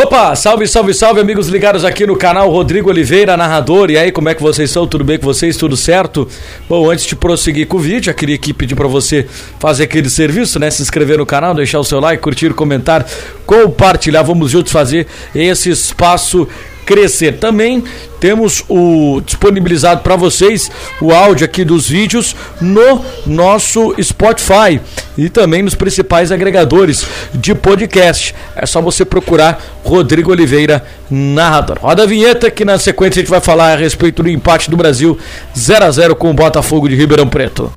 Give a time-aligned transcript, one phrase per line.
[0.00, 3.90] Opa, salve, salve, salve, amigos ligados aqui no canal Rodrigo Oliveira, narrador.
[3.90, 4.86] E aí, como é que vocês estão?
[4.86, 5.56] Tudo bem com vocês?
[5.56, 6.28] Tudo certo?
[6.68, 9.26] Bom, antes de prosseguir com o vídeo, já queria aqui pedir para você
[9.58, 10.70] fazer aquele serviço, né?
[10.70, 13.04] Se inscrever no canal, deixar o seu like, curtir, comentar,
[13.44, 14.22] compartilhar.
[14.22, 16.46] Vamos juntos fazer esse espaço
[16.88, 17.32] crescer.
[17.32, 17.84] Também
[18.18, 20.70] temos o disponibilizado para vocês
[21.02, 24.80] o áudio aqui dos vídeos no nosso Spotify
[25.16, 28.34] e também nos principais agregadores de podcast.
[28.56, 31.78] É só você procurar Rodrigo Oliveira, narrador.
[31.78, 34.76] Roda a vinheta que na sequência a gente vai falar a respeito do empate do
[34.76, 35.18] Brasil
[35.56, 37.70] 0 a 0 com o Botafogo de Ribeirão Preto.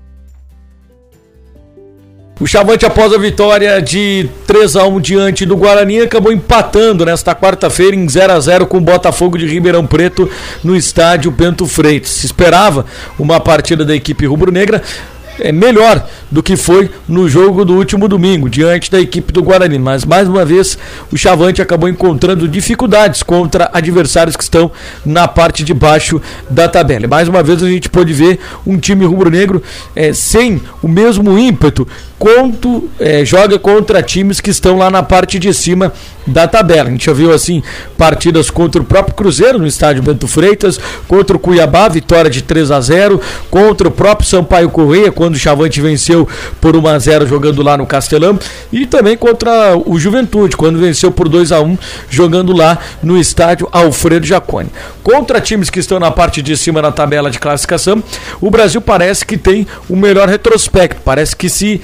[2.41, 7.35] O Chavante, após a vitória de 3 a 1 diante do Guarani, acabou empatando nesta
[7.35, 10.27] quarta-feira em 0 a 0 com o Botafogo de Ribeirão Preto
[10.63, 12.09] no estádio Bento Freitas.
[12.09, 12.83] Se esperava
[13.19, 14.81] uma partida da equipe rubro-negra,
[15.39, 19.79] é melhor do que foi no jogo do último domingo, diante da equipe do Guarani.
[19.79, 20.77] Mas mais uma vez
[21.11, 24.71] o Chavante acabou encontrando dificuldades contra adversários que estão
[25.05, 27.07] na parte de baixo da tabela.
[27.07, 29.61] Mais uma vez a gente pôde ver um time rubro-negro
[29.95, 31.87] é, sem o mesmo ímpeto
[32.21, 35.91] quanto é, joga contra times que estão lá na parte de cima
[36.25, 36.89] da tabela.
[36.89, 37.63] A gente já viu assim
[37.97, 42.71] partidas contra o próprio Cruzeiro no estádio Bento Freitas, contra o Cuiabá, vitória de 3
[42.71, 43.19] a 0,
[43.49, 46.27] contra o próprio Sampaio Correia, quando o Chavante venceu
[46.59, 48.39] por 1 a 0 jogando lá no Castelão,
[48.71, 51.77] e também contra o Juventude, quando venceu por 2 a 1
[52.09, 54.69] jogando lá no estádio Alfredo Jaconi.
[55.03, 58.03] Contra times que estão na parte de cima da tabela de classificação,
[58.39, 61.81] o Brasil parece que tem o melhor retrospecto, parece que se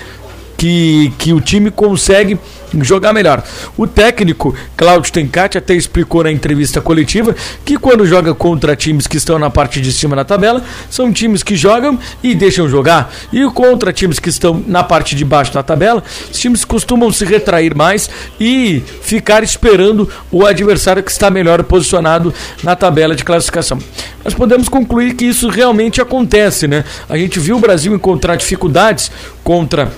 [0.58, 2.38] que, que o time consegue
[2.82, 3.44] jogar melhor.
[3.78, 9.18] O técnico Cláudio Tencati até explicou na entrevista coletiva que quando joga contra times que
[9.18, 13.14] estão na parte de cima da tabela, são times que jogam e deixam jogar.
[13.32, 17.26] E contra times que estão na parte de baixo da tabela, os times costumam se
[17.26, 18.10] retrair mais
[18.40, 23.80] e ficar esperando o adversário que está melhor posicionado na tabela de classificação.
[24.24, 26.84] Nós podemos concluir que isso realmente acontece, né?
[27.08, 29.12] A gente viu o Brasil encontrar dificuldades
[29.44, 29.92] contra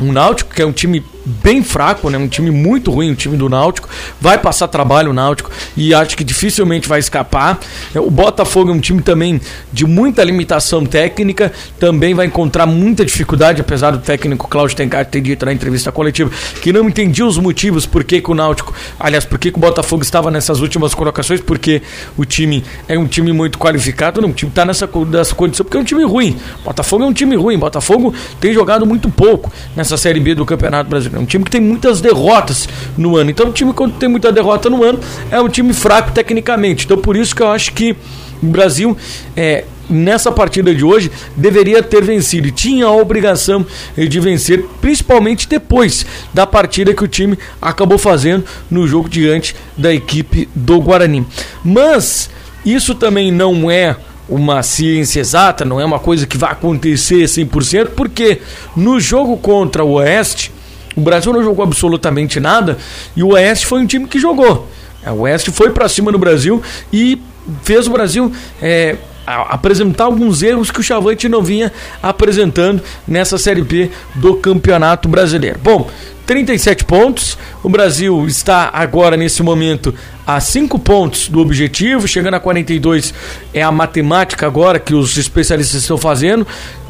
[0.00, 2.18] um Náutico, que é um time bem fraco, né?
[2.18, 3.88] Um time muito ruim, o time do Náutico.
[4.20, 7.58] Vai passar trabalho o Náutico e acho que dificilmente vai escapar.
[7.94, 9.40] O Botafogo é um time também
[9.72, 15.20] de muita limitação técnica, também vai encontrar muita dificuldade, apesar do técnico Cláudio Tencar ter
[15.20, 16.30] dito na entrevista coletiva
[16.60, 19.60] que não entendia os motivos por que, que o Náutico, aliás, por que, que o
[19.60, 21.82] Botafogo estava nessas últimas colocações, porque
[22.16, 25.76] o time é um time muito qualificado, não, o time está nessa, nessa condição porque
[25.76, 26.38] é um time ruim.
[26.64, 30.88] Botafogo é um time ruim, Botafogo tem jogado muito pouco nessa Série B do Campeonato
[30.88, 31.17] Brasileiro.
[31.18, 33.30] É um time que tem muitas derrotas no ano.
[33.30, 36.84] Então, um time quando tem muita derrota no ano é um time fraco tecnicamente.
[36.84, 37.96] Então, por isso que eu acho que
[38.40, 38.96] o Brasil
[39.36, 46.06] é, nessa partida de hoje deveria ter vencido tinha a obrigação de vencer, principalmente depois
[46.32, 51.26] da partida que o time acabou fazendo no jogo diante da equipe do Guarani.
[51.64, 52.30] Mas
[52.64, 53.96] isso também não é
[54.28, 58.42] uma ciência exata, não é uma coisa que vai acontecer 100%, porque
[58.76, 60.52] no jogo contra o Oeste,
[60.98, 62.76] o Brasil não jogou absolutamente nada
[63.16, 64.68] e o Oeste foi um time que jogou.
[65.02, 66.60] É, o Oeste foi para cima do Brasil
[66.92, 67.22] e
[67.62, 71.72] fez o Brasil é, apresentar alguns erros que o Chavante não vinha
[72.02, 75.60] apresentando nessa Série B do Campeonato Brasileiro.
[75.62, 75.88] Bom,
[76.28, 77.38] 37 pontos.
[77.62, 79.94] O Brasil está agora, nesse momento,
[80.26, 83.14] a 5 pontos do objetivo, chegando a 42
[83.54, 86.46] é a matemática agora que os especialistas estão fazendo.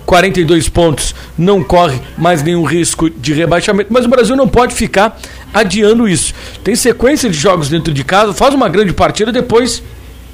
[0.08, 5.20] 42 pontos, não corre mais nenhum risco de rebaixamento, mas o Brasil não pode ficar
[5.52, 6.32] adiando isso.
[6.64, 9.82] Tem sequência de jogos dentro de casa, faz uma grande partida, depois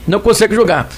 [0.06, 0.88] não consegue jogar.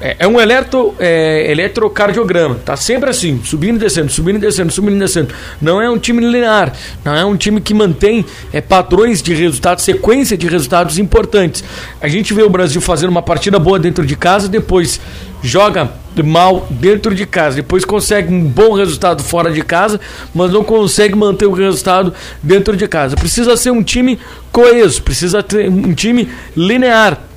[0.00, 2.56] É, é um eletro, é, eletrocardiograma.
[2.56, 5.32] Tá sempre assim, subindo e descendo, subindo e descendo, subindo e descendo.
[5.62, 6.72] Não é um time linear,
[7.04, 11.62] não é um time que mantém é, padrões de resultados, sequência de resultados importantes.
[12.00, 15.00] A gente vê o Brasil fazendo uma partida boa dentro de casa, depois
[15.44, 20.00] joga mal dentro de casa, depois consegue um bom resultado fora de casa,
[20.34, 22.12] mas não consegue manter o resultado
[22.42, 23.16] dentro de casa.
[23.16, 24.18] Precisa ser um time
[24.50, 27.30] coeso, precisa ter um time linear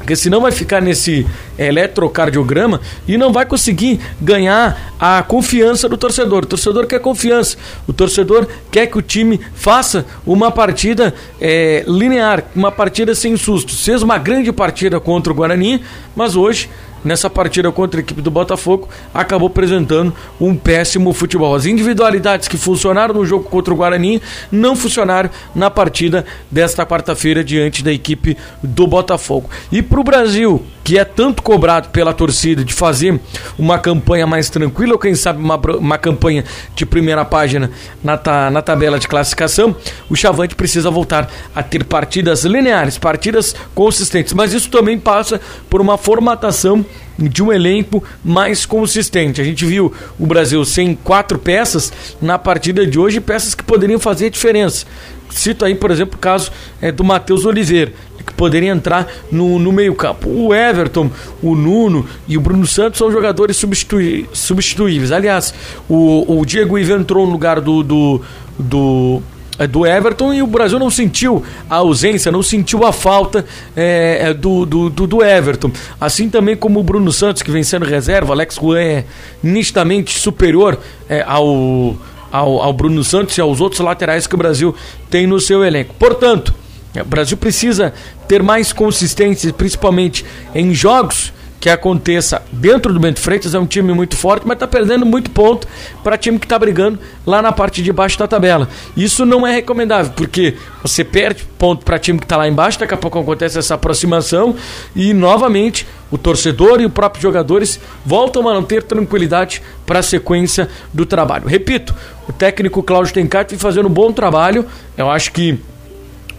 [0.00, 1.26] porque senão vai ficar nesse
[1.58, 6.44] eletrocardiograma e não vai conseguir ganhar a confiança do torcedor.
[6.44, 7.58] O torcedor quer confiança.
[7.86, 13.76] O torcedor quer que o time faça uma partida é, linear, uma partida sem susto.
[13.76, 15.82] Fez uma grande partida contra o Guarani,
[16.16, 16.70] mas hoje
[17.04, 21.54] nessa partida contra a equipe do Botafogo, acabou apresentando um péssimo futebol.
[21.54, 24.20] As individualidades que funcionaram no jogo contra o Guarani
[24.50, 29.48] não funcionaram na partida desta quarta-feira diante da equipe do Botafogo.
[29.70, 33.20] E para o Brasil, que é tanto cobrado pela torcida de fazer
[33.58, 36.44] uma campanha mais tranquila, ou quem sabe uma, uma campanha
[36.74, 37.70] de primeira página
[38.02, 39.76] na, ta, na tabela de classificação,
[40.08, 44.32] o Chavante precisa voltar a ter partidas lineares, partidas consistentes.
[44.32, 46.84] Mas isso também passa por uma formatação
[47.20, 49.40] de um elenco mais consistente.
[49.40, 54.00] A gente viu o Brasil sem quatro peças na partida de hoje, peças que poderiam
[54.00, 54.86] fazer a diferença.
[55.30, 56.50] Cito aí, por exemplo, o caso
[56.80, 57.92] é, do Matheus Oliveira,
[58.26, 60.28] que poderia entrar no, no meio-campo.
[60.28, 61.10] O Everton,
[61.42, 65.12] o Nuno e o Bruno Santos são jogadores substituí substituíveis.
[65.12, 65.54] Aliás,
[65.88, 68.20] o, o Diego Ivo entrou no lugar do, do,
[68.58, 69.22] do
[69.66, 73.44] do Everton e o Brasil não sentiu a ausência, não sentiu a falta
[73.76, 75.70] é, é, do, do, do, Everton.
[76.00, 79.04] Assim também como o Bruno Santos, que vem sendo reserva, Alex Juan é
[79.42, 80.78] nitidamente superior
[81.08, 81.96] é, ao,
[82.32, 84.74] ao, ao Bruno Santos e aos outros laterais que o Brasil
[85.10, 85.94] tem no seu elenco.
[85.98, 86.54] Portanto,
[86.94, 87.92] o Brasil precisa
[88.26, 90.24] ter mais consistência, principalmente
[90.54, 94.66] em jogos que aconteça dentro do Bento Freitas, é um time muito forte, mas está
[94.66, 95.68] perdendo muito ponto
[96.02, 98.66] para time que está brigando lá na parte de baixo da tabela.
[98.96, 102.94] Isso não é recomendável, porque você perde ponto para time que está lá embaixo, daqui
[102.94, 104.56] a pouco acontece essa aproximação
[104.96, 110.02] e novamente o torcedor e os próprios jogadores voltam a não ter tranquilidade para a
[110.02, 111.46] sequência do trabalho.
[111.46, 111.94] Repito,
[112.26, 114.64] o técnico Cláudio Tencati vem fazendo um bom trabalho,
[114.96, 115.60] eu acho que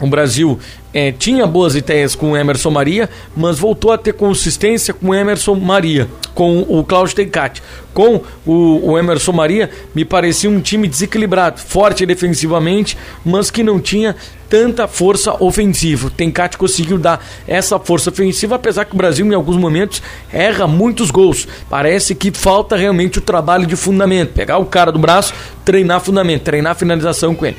[0.02, 0.60] o Brasil
[0.94, 6.08] é, tinha boas ideias com Emerson Maria, mas voltou a ter consistência com Emerson Maria,
[6.34, 7.62] com o Cláudio Tencati.
[7.94, 13.80] Com o, o, Emerson Maria, me parecia um time desequilibrado, forte defensivamente, mas que não
[13.80, 14.16] tinha
[14.50, 16.10] tanta força ofensiva.
[16.10, 20.02] Tencati conseguiu dar essa força ofensiva, apesar que o Brasil, em alguns momentos,
[20.32, 21.48] erra muitos gols.
[21.70, 24.34] Parece que falta realmente o trabalho de fundamento.
[24.34, 25.34] Pegar o cara do braço,
[25.64, 27.58] treinar fundamento, treinar finalização com ele.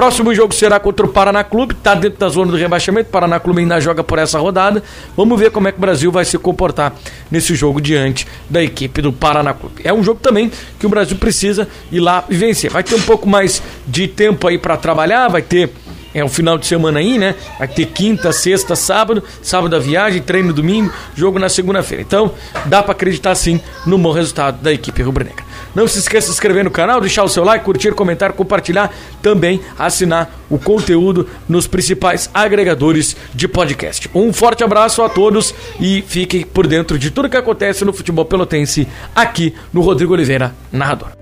[0.00, 3.10] Próximo jogo será contra o Paraná Clube, está dentro da zona do rebaixamento.
[3.10, 4.82] O Paraná Clube ainda joga por essa rodada.
[5.14, 6.94] Vamos ver como é que o Brasil vai se comportar
[7.30, 9.82] nesse jogo diante da equipe do Paraná Clube.
[9.84, 12.70] É um jogo também que o Brasil precisa ir lá e vencer.
[12.70, 15.70] Vai ter um pouco mais de tempo aí para trabalhar, vai ter
[16.14, 17.34] é o final de semana aí, né?
[17.58, 22.02] Vai ter quinta, sexta, sábado, sábado a viagem, treino domingo, jogo na segunda-feira.
[22.02, 22.32] Então,
[22.66, 25.44] dá para acreditar sim no bom resultado da equipe rubro-negra.
[25.74, 28.92] Não se esqueça de se inscrever no canal, deixar o seu like, curtir, comentar, compartilhar,
[29.22, 34.10] também assinar o conteúdo nos principais agregadores de podcast.
[34.14, 38.24] Um forte abraço a todos e fiquem por dentro de tudo que acontece no futebol
[38.24, 41.19] pelotense aqui no Rodrigo Oliveira, narrador.